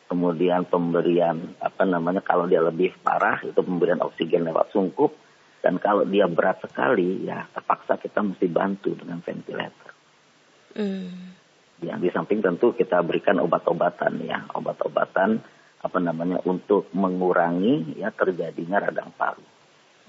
kemudian 0.07 0.69
pemberian 0.69 1.57
apa 1.59 1.83
namanya 1.83 2.21
kalau 2.24 2.45
dia 2.45 2.62
lebih 2.63 2.95
parah 3.01 3.41
itu 3.43 3.59
pemberian 3.59 4.00
oksigen 4.05 4.45
lewat 4.45 4.71
sungkup, 4.71 5.12
dan 5.65 5.81
kalau 5.81 6.05
dia 6.05 6.29
berat 6.29 6.62
sekali 6.62 7.25
ya 7.25 7.50
terpaksa 7.51 7.97
kita 7.97 8.21
mesti 8.24 8.47
bantu 8.47 8.93
dengan 8.93 9.19
ventilator. 9.19 9.91
Mm. 10.77 11.38
Ya, 11.77 11.93
di 11.93 12.10
samping 12.10 12.41
tentu 12.41 12.74
kita 12.74 13.05
berikan 13.05 13.38
obat-obatan 13.38 14.17
ya, 14.25 14.50
obat-obatan 14.57 15.46
apa 15.77 15.98
namanya 16.01 16.41
untuk 16.50 16.89
mengurangi 16.89 18.01
ya 18.01 18.10
terjadinya 18.10 18.81
radang 18.81 19.13
paru. 19.13 19.46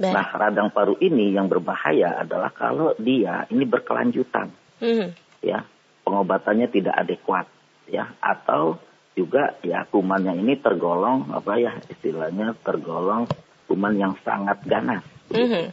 Baik. 0.01 0.15
Nah, 0.15 0.27
radang 0.33 0.71
paru 0.73 0.97
ini 0.97 1.35
yang 1.37 1.51
berbahaya 1.51 2.25
adalah 2.25 2.55
kalau 2.57 2.97
dia 2.97 3.45
ini 3.53 3.69
berkelanjutan. 3.69 4.49
Mm. 4.81 5.13
Ya, 5.45 5.69
pengobatannya 6.09 6.73
tidak 6.73 6.95
adekuat 7.05 7.47
ya 7.91 8.17
atau 8.23 8.81
juga 9.13 9.59
ya 9.67 9.85
kumannya 9.91 10.39
ini 10.39 10.57
tergolong 10.63 11.35
apa 11.35 11.59
ya 11.59 11.75
istilahnya 11.91 12.55
tergolong 12.63 13.27
kuman 13.69 13.95
yang 13.99 14.15
sangat 14.25 14.63
ganas. 14.65 15.05
Mm 15.29 15.47
-hmm. 15.51 15.65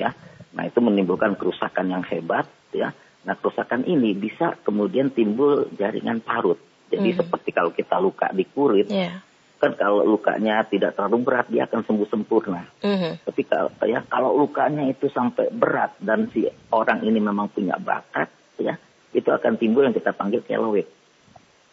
Ya. 0.00 0.16
Nah, 0.56 0.64
itu 0.64 0.80
menimbulkan 0.80 1.36
kerusakan 1.36 1.92
yang 1.92 2.00
hebat 2.08 2.48
ya 2.72 2.96
Nah 3.26 3.34
kerusakan 3.34 3.82
ini 3.84 4.14
bisa 4.14 4.54
kemudian 4.62 5.10
timbul 5.10 5.66
jaringan 5.74 6.22
parut. 6.22 6.62
Jadi 6.86 7.10
mm. 7.12 7.16
seperti 7.18 7.50
kalau 7.50 7.74
kita 7.74 7.98
luka 7.98 8.30
di 8.30 8.46
kulit, 8.46 8.86
yeah. 8.86 9.18
kan 9.58 9.74
kalau 9.74 10.06
lukanya 10.06 10.62
tidak 10.62 10.94
terlalu 10.94 11.26
berat 11.26 11.50
dia 11.50 11.66
akan 11.66 11.82
sembuh 11.82 12.06
sempurna. 12.06 12.62
Mm-hmm. 12.86 13.26
Tapi 13.26 13.42
kalau 13.42 13.70
ya 13.82 14.06
kalau 14.06 14.30
lukanya 14.38 14.86
itu 14.86 15.10
sampai 15.10 15.50
berat 15.50 15.98
dan 15.98 16.30
si 16.30 16.46
orang 16.70 17.02
ini 17.02 17.18
memang 17.18 17.50
punya 17.50 17.74
bakat, 17.82 18.30
ya 18.62 18.78
itu 19.10 19.26
akan 19.26 19.58
timbul 19.58 19.82
yang 19.82 19.96
kita 19.98 20.14
panggil 20.14 20.46
keloid. 20.46 20.86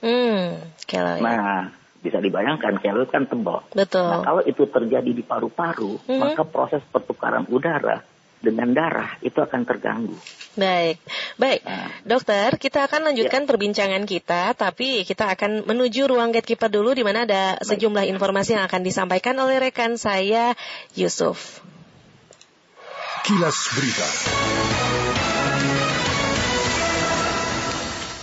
Mm, 0.01 0.65
keloid. 0.89 1.22
Nah 1.22 1.69
bisa 2.01 2.17
dibayangkan 2.17 2.81
keloid 2.81 3.13
kan 3.13 3.29
tebal. 3.29 3.62
Betul. 3.69 4.10
Nah 4.10 4.25
kalau 4.25 4.41
itu 4.41 4.65
terjadi 4.65 5.13
di 5.13 5.22
paru-paru, 5.22 6.01
mm-hmm. 6.01 6.17
maka 6.17 6.41
proses 6.41 6.81
pertukaran 6.89 7.45
udara 7.53 8.01
dengan 8.43 8.75
darah 8.75 9.15
itu 9.23 9.39
akan 9.39 9.63
terganggu. 9.63 10.19
Baik, 10.59 11.00
baik, 11.39 11.63
nah. 11.63 11.89
dokter, 12.03 12.59
kita 12.59 12.85
akan 12.85 13.09
lanjutkan 13.09 13.47
ya. 13.47 13.47
perbincangan 13.47 14.03
kita, 14.03 14.51
tapi 14.53 15.07
kita 15.07 15.31
akan 15.31 15.63
menuju 15.63 16.12
ruang 16.12 16.35
gatekeeper 16.35 16.67
dulu, 16.67 16.91
di 16.91 17.07
mana 17.07 17.23
ada 17.23 17.55
baik. 17.57 17.63
sejumlah 17.63 18.05
informasi 18.12 18.59
yang 18.59 18.67
akan 18.67 18.83
disampaikan 18.83 19.39
oleh 19.39 19.63
rekan 19.63 19.95
saya, 19.95 20.53
Yusuf. 20.93 21.63
Kilas 23.23 23.71
Berita. 23.71 24.09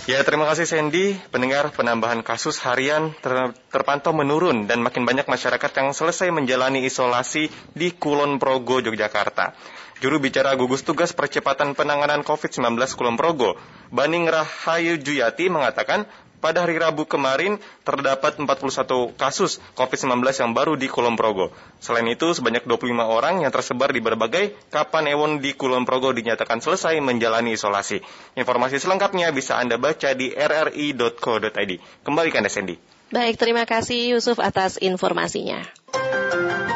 Ya, 0.09 0.27
terima 0.27 0.43
kasih 0.49 0.67
Sandy. 0.67 1.15
Pendengar 1.29 1.71
penambahan 1.71 2.19
kasus 2.19 2.59
harian 2.67 3.15
ter 3.23 3.53
terpantau 3.69 4.11
menurun 4.11 4.67
dan 4.67 4.83
makin 4.83 5.07
banyak 5.07 5.23
masyarakat 5.23 5.71
yang 5.77 5.95
selesai 5.95 6.33
menjalani 6.35 6.83
isolasi 6.83 7.47
di 7.71 7.95
Kulon 7.95 8.35
Progo, 8.35 8.83
Yogyakarta. 8.83 9.55
Juru 10.01 10.17
bicara 10.17 10.57
gugus 10.57 10.81
tugas 10.81 11.13
percepatan 11.13 11.77
penanganan 11.77 12.25
COVID-19 12.25 12.73
Kulon 12.97 13.21
Progo, 13.21 13.53
Baning 13.93 14.25
Rahayu 14.25 14.97
Juyati 14.97 15.45
mengatakan 15.45 16.09
pada 16.41 16.65
hari 16.65 16.81
Rabu 16.81 17.05
kemarin 17.05 17.61
terdapat 17.85 18.41
41 18.41 19.13
kasus 19.13 19.61
COVID-19 19.77 20.25
yang 20.25 20.57
baru 20.57 20.73
di 20.73 20.89
Kulon 20.89 21.13
Progo. 21.13 21.53
Selain 21.77 22.09
itu, 22.09 22.33
sebanyak 22.33 22.65
25 22.65 22.97
orang 22.97 23.45
yang 23.45 23.53
tersebar 23.53 23.93
di 23.93 24.01
berbagai 24.01 24.57
kapan 24.73 25.13
ewon 25.13 25.37
di 25.37 25.53
Kulon 25.53 25.85
Progo 25.85 26.09
dinyatakan 26.17 26.65
selesai 26.65 26.97
menjalani 26.97 27.53
isolasi. 27.53 28.01
Informasi 28.33 28.81
selengkapnya 28.81 29.29
bisa 29.29 29.61
Anda 29.61 29.77
baca 29.77 30.17
di 30.17 30.33
rri.co.id. 30.33 31.71
Kembali 32.01 32.29
ke 32.33 32.37
Anda, 32.41 32.49
Sandy. 32.49 32.81
Baik, 33.13 33.37
terima 33.37 33.69
kasih 33.69 34.17
Yusuf 34.17 34.41
atas 34.41 34.81
informasinya. 34.81 35.61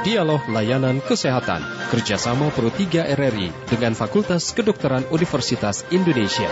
Dialog 0.06 0.46
Layanan 0.54 1.02
Kesehatan 1.02 1.66
kerjasama 1.90 2.54
Pro 2.54 2.70
3 2.70 3.10
RRI 3.18 3.50
dengan 3.66 3.98
Fakultas 3.98 4.54
Kedokteran 4.54 5.02
Universitas 5.10 5.82
Indonesia. 5.90 6.46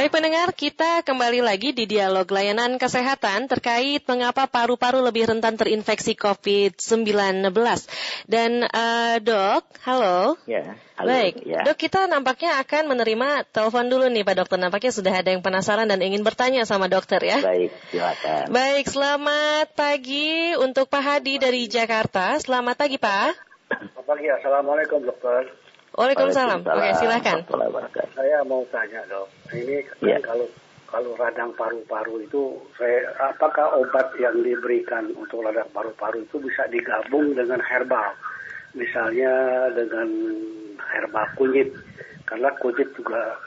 Baik 0.00 0.16
pendengar, 0.16 0.48
kita 0.56 1.04
kembali 1.04 1.44
lagi 1.44 1.76
di 1.76 1.84
dialog 1.84 2.24
layanan 2.24 2.80
kesehatan 2.80 3.52
terkait 3.52 4.00
mengapa 4.08 4.48
paru-paru 4.48 5.04
lebih 5.04 5.28
rentan 5.28 5.60
terinfeksi 5.60 6.16
COVID-19. 6.16 7.52
Dan 8.24 8.64
uh, 8.64 9.20
dok, 9.20 9.60
halo. 9.84 10.40
Ya, 10.48 10.80
halo. 10.96 11.04
Baik, 11.04 11.44
ya. 11.44 11.68
dok 11.68 11.76
kita 11.76 12.08
nampaknya 12.08 12.56
akan 12.64 12.96
menerima 12.96 13.44
telepon 13.52 13.92
dulu 13.92 14.08
nih 14.08 14.24
Pak 14.24 14.34
Dokter. 14.40 14.56
Nampaknya 14.56 14.92
sudah 14.96 15.12
ada 15.12 15.36
yang 15.36 15.44
penasaran 15.44 15.84
dan 15.84 16.00
ingin 16.00 16.24
bertanya 16.24 16.64
sama 16.64 16.88
dokter 16.88 17.20
ya. 17.20 17.44
Baik, 17.44 17.68
silakan. 17.92 18.44
Baik, 18.56 18.88
selamat 18.88 19.66
pagi 19.76 20.56
untuk 20.56 20.88
Pak 20.88 21.02
Hadi 21.04 21.36
dari 21.36 21.68
Jakarta. 21.68 22.40
Selamat 22.40 22.80
pagi 22.80 22.96
Pak. 22.96 23.36
Selamat 23.68 24.06
pagi, 24.08 24.32
Assalamualaikum 24.32 25.04
dokter. 25.04 25.69
Waalaikumsalam. 25.90 26.62
Oke, 26.62 26.90
silakan. 27.02 27.42
Saya 28.14 28.38
mau 28.46 28.62
tanya 28.70 29.02
dok, 29.10 29.26
ini 29.50 29.82
ya. 30.06 30.22
kalau 30.22 30.46
kalau 30.90 31.14
radang 31.14 31.54
paru-paru 31.54 32.22
itu, 32.26 32.58
saya 32.74 33.10
apakah 33.18 33.78
obat 33.78 34.10
yang 34.18 34.34
diberikan 34.42 35.06
untuk 35.14 35.46
radang 35.46 35.70
paru-paru 35.70 36.22
itu 36.26 36.42
bisa 36.42 36.66
digabung 36.66 37.30
dengan 37.34 37.62
herbal, 37.62 38.10
misalnya 38.74 39.30
dengan 39.70 40.10
herbal 40.94 41.26
kunyit, 41.38 41.70
karena 42.26 42.50
kunyit 42.58 42.90
juga 42.94 43.38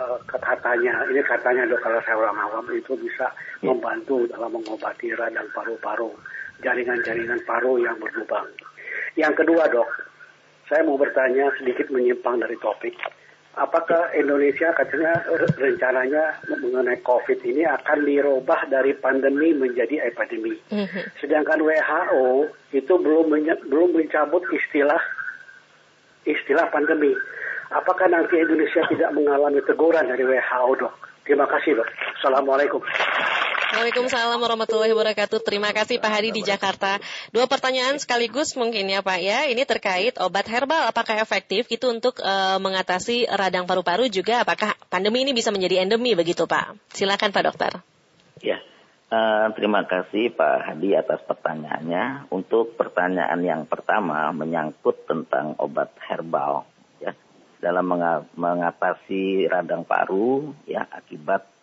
uh, 0.00 0.16
katanya, 0.28 1.04
ini 1.12 1.20
katanya 1.24 1.68
dok 1.68 1.80
kalau 1.84 2.00
saya 2.04 2.16
orang 2.16 2.40
awam 2.40 2.64
itu 2.72 2.96
bisa 2.96 3.28
ya. 3.60 3.68
membantu 3.68 4.24
dalam 4.28 4.52
mengobati 4.56 5.12
radang 5.12 5.48
paru-paru, 5.52 6.08
jaringan-jaringan 6.64 7.40
paru 7.44 7.80
yang 7.80 7.96
berlubang. 8.00 8.48
Yang 9.12 9.44
kedua 9.44 9.68
dok, 9.68 10.07
saya 10.68 10.84
mau 10.84 11.00
bertanya 11.00 11.48
sedikit 11.56 11.88
menyimpang 11.88 12.44
dari 12.44 12.54
topik. 12.60 12.94
Apakah 13.58 14.14
Indonesia 14.14 14.70
katanya 14.70 15.18
rencananya 15.58 16.38
mengenai 16.46 17.02
COVID 17.02 17.42
ini 17.42 17.66
akan 17.66 18.06
dirubah 18.06 18.70
dari 18.70 18.94
pandemi 18.94 19.50
menjadi 19.50 20.06
epidemi? 20.06 20.54
Mm-hmm. 20.70 21.18
Sedangkan 21.18 21.58
WHO 21.58 22.54
itu 22.70 22.94
belum 22.94 23.34
belum 23.66 23.98
mencabut 23.98 24.46
istilah 24.54 25.02
istilah 26.22 26.70
pandemi. 26.70 27.10
Apakah 27.74 28.06
nanti 28.06 28.38
Indonesia 28.38 28.86
tidak 28.86 29.10
mengalami 29.12 29.58
teguran 29.66 30.06
dari 30.06 30.22
WHO, 30.22 30.70
dok? 30.78 30.94
Terima 31.26 31.44
kasih, 31.50 31.82
dok. 31.82 31.88
Assalamualaikum. 32.16 32.80
Waalaikumsalam 33.68 34.40
warahmatullahi 34.40 34.96
wabarakatuh. 34.96 35.44
Terima 35.44 35.68
kasih 35.76 36.00
Pak 36.00 36.08
Hadi 36.08 36.32
di 36.32 36.40
Jakarta. 36.40 36.96
Dua 37.36 37.44
pertanyaan 37.44 38.00
sekaligus 38.00 38.56
mungkin 38.56 38.88
ya 38.88 39.04
Pak 39.04 39.20
ya. 39.20 39.44
Ini 39.44 39.68
terkait 39.68 40.16
obat 40.24 40.48
herbal 40.48 40.88
apakah 40.88 41.20
efektif 41.20 41.68
itu 41.68 41.84
untuk 41.92 42.16
uh, 42.24 42.56
mengatasi 42.64 43.28
radang 43.28 43.68
paru-paru 43.68 44.08
juga 44.08 44.40
apakah 44.40 44.72
pandemi 44.88 45.20
ini 45.20 45.36
bisa 45.36 45.52
menjadi 45.52 45.84
endemi 45.84 46.16
begitu 46.16 46.48
Pak? 46.48 46.80
Silakan 46.96 47.28
Pak 47.28 47.44
Dokter. 47.44 47.72
Ya. 48.40 48.56
Uh, 49.12 49.52
terima 49.52 49.84
kasih 49.84 50.32
Pak 50.32 50.72
Hadi 50.72 50.96
atas 50.96 51.20
pertanyaannya. 51.28 52.32
Untuk 52.32 52.72
pertanyaan 52.72 53.44
yang 53.44 53.68
pertama 53.68 54.32
menyangkut 54.32 55.04
tentang 55.04 55.60
obat 55.60 55.92
herbal 56.08 56.64
ya 57.04 57.12
dalam 57.60 57.84
mengatasi 58.32 59.44
radang 59.44 59.84
paru 59.84 60.56
ya 60.64 60.88
akibat 60.88 61.57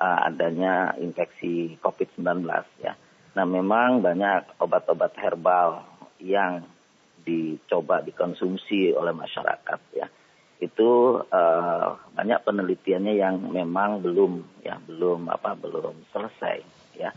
uh, 0.00 0.20
adanya 0.26 0.94
infeksi 0.98 1.76
COVID-19 1.82 2.46
ya. 2.82 2.94
Nah 3.34 3.44
memang 3.46 4.02
banyak 4.02 4.58
obat-obat 4.58 5.14
herbal 5.18 5.84
yang 6.18 6.66
dicoba 7.22 8.02
dikonsumsi 8.02 8.94
oleh 8.94 9.12
masyarakat 9.12 9.80
ya. 9.94 10.06
Itu 10.58 11.22
uh, 11.22 11.88
banyak 12.18 12.40
penelitiannya 12.42 13.14
yang 13.14 13.52
memang 13.54 14.02
belum 14.02 14.62
ya 14.64 14.80
belum 14.82 15.30
apa 15.30 15.54
belum 15.54 16.08
selesai 16.10 16.58
ya. 16.98 17.10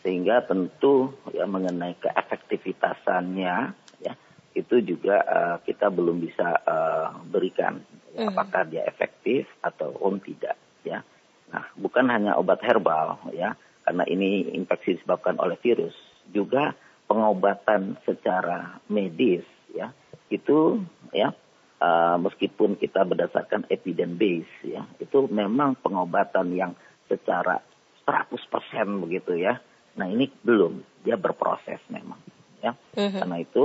Sehingga 0.00 0.46
tentu 0.46 1.12
ya 1.34 1.44
mengenai 1.50 1.98
keefektivitasannya 1.98 3.56
ya 4.00 4.14
itu 4.56 4.76
juga 4.80 5.20
uh, 5.26 5.56
kita 5.60 5.92
belum 5.92 6.24
bisa 6.24 6.56
uh, 6.64 7.12
berikan 7.28 7.82
ya, 8.16 8.32
apakah 8.32 8.64
dia 8.64 8.88
efektif 8.88 9.44
ataupun 9.60 10.22
tidak 10.24 10.56
ya. 10.86 11.04
Nah, 11.52 11.64
bukan 11.78 12.10
hanya 12.10 12.34
obat 12.38 12.62
herbal 12.62 13.18
ya, 13.34 13.54
karena 13.86 14.04
ini 14.10 14.50
infeksi 14.54 14.98
disebabkan 14.98 15.38
oleh 15.38 15.54
virus, 15.62 15.94
juga 16.30 16.74
pengobatan 17.06 17.98
secara 18.02 18.82
medis 18.90 19.46
ya, 19.70 19.94
itu 20.26 20.82
ya 21.14 21.30
uh, 21.78 22.18
meskipun 22.18 22.74
kita 22.74 23.06
berdasarkan 23.06 23.70
evidence 23.70 24.16
base 24.18 24.54
ya, 24.66 24.82
itu 24.98 25.30
memang 25.30 25.78
pengobatan 25.78 26.50
yang 26.54 26.72
secara 27.06 27.62
100% 28.06 29.02
begitu 29.06 29.38
ya. 29.38 29.62
Nah, 29.96 30.06
ini 30.10 30.28
belum, 30.28 31.02
dia 31.06 31.16
berproses 31.16 31.80
memang 31.88 32.18
ya. 32.66 32.72
Uh-huh. 32.74 33.20
Karena 33.22 33.36
itu 33.38 33.64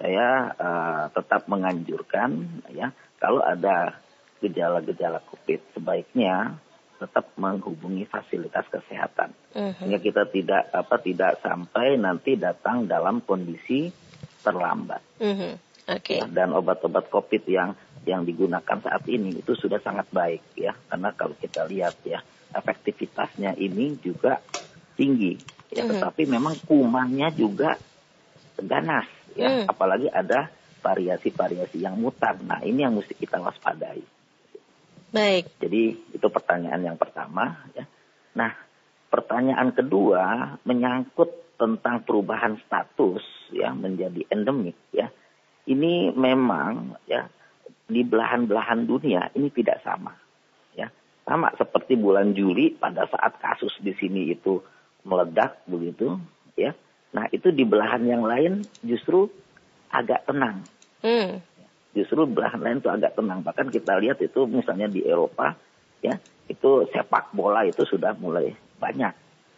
saya 0.00 0.28
uh, 0.56 1.04
tetap 1.12 1.44
menganjurkan 1.46 2.64
ya 2.72 2.88
kalau 3.20 3.44
ada 3.44 4.00
gejala-gejala 4.40 5.20
COVID 5.28 5.76
sebaiknya 5.76 6.56
tetap 7.00 7.32
menghubungi 7.40 8.04
fasilitas 8.04 8.68
kesehatan. 8.68 9.32
Uh-huh. 9.56 9.72
Sehingga 9.80 9.98
kita 9.98 10.22
tidak 10.28 10.68
apa 10.68 11.00
tidak 11.00 11.40
sampai 11.40 11.96
nanti 11.96 12.36
datang 12.36 12.84
dalam 12.84 13.24
kondisi 13.24 13.88
terlambat. 14.44 15.00
Uh-huh. 15.16 15.56
Oke. 15.88 16.20
Okay. 16.20 16.20
Dan 16.28 16.52
obat-obat 16.52 17.08
COVID 17.08 17.48
yang 17.48 17.72
yang 18.04 18.28
digunakan 18.28 18.78
saat 18.84 19.04
ini 19.08 19.40
itu 19.40 19.52
sudah 19.56 19.80
sangat 19.80 20.08
baik 20.08 20.56
ya 20.56 20.72
karena 20.88 21.12
kalau 21.12 21.36
kita 21.36 21.68
lihat 21.68 22.00
ya 22.00 22.24
efektivitasnya 22.56 23.60
ini 23.60 24.00
juga 24.00 24.40
tinggi 24.96 25.36
ya 25.68 25.84
uh-huh. 25.84 25.96
tetapi 25.96 26.24
memang 26.24 26.56
kumannya 26.64 27.28
juga 27.36 27.76
ganas 28.56 29.08
ya 29.36 29.48
uh-huh. 29.48 29.64
apalagi 29.68 30.08
ada 30.08 30.48
variasi-variasi 30.80 31.84
yang 31.84 32.00
mutan. 32.00 32.40
Nah, 32.48 32.64
ini 32.64 32.82
yang 32.82 32.96
mesti 32.96 33.12
kita 33.12 33.36
waspadai. 33.38 34.00
Baik. 35.10 35.50
Jadi 35.58 36.14
itu 36.14 36.26
pertanyaan 36.30 36.82
yang 36.86 36.98
pertama 36.98 37.66
ya. 37.74 37.84
Nah, 38.38 38.54
pertanyaan 39.10 39.74
kedua 39.74 40.56
menyangkut 40.62 41.58
tentang 41.58 42.06
perubahan 42.06 42.56
status 42.62 43.22
ya 43.50 43.74
menjadi 43.74 44.22
endemik 44.30 44.78
ya. 44.94 45.10
Ini 45.66 46.14
memang 46.14 46.98
ya 47.10 47.26
di 47.90 48.06
belahan-belahan 48.06 48.86
dunia 48.86 49.34
ini 49.34 49.50
tidak 49.50 49.82
sama 49.82 50.14
ya. 50.78 50.86
Sama 51.26 51.50
seperti 51.58 51.98
bulan 51.98 52.32
Juli 52.32 52.74
pada 52.78 53.10
saat 53.10 53.42
kasus 53.42 53.74
di 53.82 53.90
sini 53.98 54.30
itu 54.30 54.62
meledak 55.02 55.66
begitu 55.66 56.22
ya. 56.54 56.70
Nah, 57.10 57.26
itu 57.34 57.50
di 57.50 57.66
belahan 57.66 58.06
yang 58.06 58.22
lain 58.22 58.62
justru 58.86 59.26
agak 59.90 60.22
tenang. 60.30 60.62
Hmm 61.02 61.49
justru 61.96 62.26
belahan 62.26 62.60
lain 62.62 62.78
itu 62.78 62.90
agak 62.90 63.14
tenang. 63.18 63.42
Bahkan 63.42 63.68
kita 63.74 63.98
lihat 63.98 64.18
itu 64.22 64.46
misalnya 64.46 64.86
di 64.86 65.02
Eropa 65.02 65.54
ya 66.00 66.16
itu 66.48 66.88
sepak 66.90 67.36
bola 67.36 67.62
itu 67.68 67.84
sudah 67.84 68.16
mulai 68.18 68.54
banyak 68.80 69.14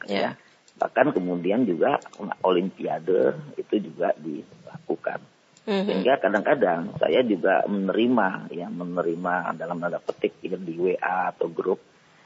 yeah. 0.09 0.33
ya. 0.37 0.41
Bahkan 0.81 1.15
kemudian 1.15 1.63
juga 1.69 2.01
Olimpiade 2.43 3.39
itu 3.55 3.75
juga 3.79 4.11
dilakukan. 4.19 5.21
Mm-hmm. 5.63 5.87
Sehingga 5.87 6.15
kadang-kadang 6.19 6.81
saya 6.99 7.23
juga 7.23 7.63
menerima 7.71 8.51
ya 8.51 8.67
menerima 8.67 9.55
dalam 9.55 9.79
tanda 9.79 10.03
petik 10.03 10.43
ya, 10.43 10.59
di 10.59 10.75
WA 10.75 11.31
atau 11.31 11.47
grup 11.47 11.79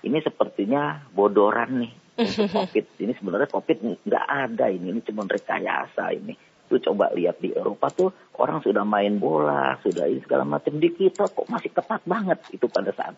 ini 0.07 0.23
sepertinya 0.25 1.05
bodoran 1.13 1.85
nih 1.85 1.93
COVID 2.57 2.87
ini 3.03 3.13
sebenarnya 3.13 3.51
COVID 3.53 3.79
nggak 4.09 4.27
ada 4.27 4.73
ini 4.73 4.89
ini 4.95 5.01
cuma 5.05 5.29
rekayasa 5.29 6.17
ini 6.17 6.33
Tuh 6.67 6.83
coba 6.83 7.15
lihat 7.15 7.39
di 7.39 7.55
Eropa 7.55 7.89
tuh 7.95 8.11
orang 8.43 8.61
sudah 8.61 8.83
main 8.83 9.17
bola, 9.17 9.79
sudah 9.81 10.11
ini 10.11 10.21
segala 10.23 10.43
macam. 10.43 10.77
Di 10.77 10.91
kita 10.91 11.31
kok 11.31 11.47
masih 11.47 11.71
ketat 11.71 12.03
banget 12.03 12.39
itu 12.51 12.67
pada 12.67 12.91
saat 12.91 13.15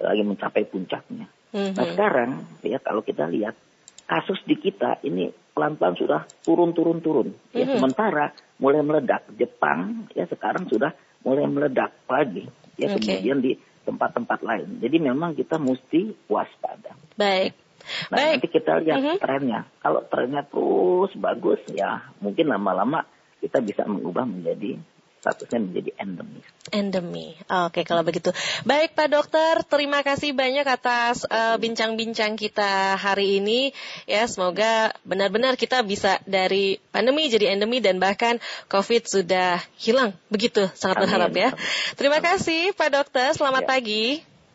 lagi 0.00 0.22
mencapai 0.22 0.68
puncaknya. 0.68 1.26
Mm-hmm. 1.56 1.72
Nah 1.72 1.84
sekarang 1.88 2.30
ya 2.60 2.78
kalau 2.84 3.00
kita 3.00 3.24
lihat 3.32 3.56
kasus 4.04 4.38
di 4.44 4.60
kita 4.60 5.00
ini 5.08 5.32
pelan-pelan 5.56 5.96
sudah 5.96 6.20
turun-turun-turun. 6.44 7.32
Ya 7.56 7.64
mm-hmm. 7.64 7.80
sementara 7.80 8.26
mulai 8.60 8.84
meledak 8.84 9.24
Jepang 9.40 10.08
ya 10.12 10.28
sekarang 10.28 10.68
sudah 10.68 10.92
mulai 11.24 11.48
meledak 11.48 11.96
lagi. 12.06 12.44
Ya 12.76 12.92
okay. 12.92 13.00
kemudian 13.00 13.40
di 13.40 13.52
tempat-tempat 13.86 14.42
lain. 14.42 14.82
Jadi 14.82 14.96
memang 14.98 15.32
kita 15.32 15.56
mesti 15.56 16.28
waspada. 16.28 16.92
Baik. 17.16 17.65
Nah, 18.10 18.16
Baik. 18.18 18.32
nanti 18.38 18.48
kita 18.50 18.72
lihat 18.82 18.98
uh-huh. 19.00 19.18
trennya. 19.18 19.60
Kalau 19.80 20.00
trennya 20.06 20.42
terus 20.46 21.12
bagus, 21.18 21.60
ya 21.70 22.10
mungkin 22.20 22.50
lama-lama 22.50 23.06
kita 23.40 23.62
bisa 23.62 23.86
mengubah 23.86 24.26
menjadi 24.26 24.80
statusnya 25.26 25.58
menjadi 25.58 25.90
endemis. 25.98 26.46
Endemi. 26.70 27.34
Oke, 27.66 27.82
kalau 27.82 28.06
begitu. 28.06 28.30
Baik 28.62 28.94
Pak 28.94 29.10
Dokter, 29.10 29.54
terima 29.66 30.06
kasih 30.06 30.30
banyak 30.30 30.62
atas 30.62 31.26
uh, 31.26 31.58
bincang-bincang 31.58 32.38
kita 32.38 32.94
hari 32.94 33.42
ini. 33.42 33.74
Ya, 34.06 34.30
semoga 34.30 34.94
benar-benar 35.02 35.58
kita 35.58 35.82
bisa 35.82 36.22
dari 36.30 36.78
pandemi 36.94 37.26
jadi 37.26 37.58
endemi 37.58 37.82
dan 37.82 37.98
bahkan 37.98 38.38
COVID 38.70 39.02
sudah 39.10 39.58
hilang. 39.82 40.14
Begitu, 40.30 40.70
sangat 40.78 41.02
Amin. 41.02 41.10
berharap 41.10 41.32
ya. 41.34 41.50
Terima 41.98 42.22
kasih 42.22 42.70
Pak 42.78 42.90
Dokter, 42.94 43.34
selamat 43.34 43.66
ya. 43.66 43.70
pagi. 43.74 44.04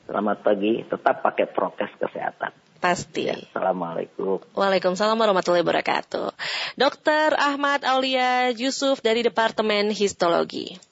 Selamat 0.07 0.37
pagi, 0.39 0.87
tetap 0.87 1.19
pakai 1.19 1.51
prokes 1.51 1.91
kesehatan. 1.99 2.60
Pasti. 2.81 3.29
Ya, 3.29 3.37
Assalamualaikum. 3.37 4.41
Waalaikumsalam 4.57 5.13
warahmatullahi 5.13 5.61
wabarakatuh. 5.61 6.33
Dokter 6.73 7.37
Ahmad 7.37 7.85
Aulia 7.85 8.49
Yusuf 8.49 9.05
dari 9.05 9.21
Departemen 9.21 9.93
Histologi. 9.93 10.90